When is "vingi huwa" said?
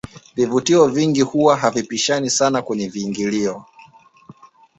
0.87-1.57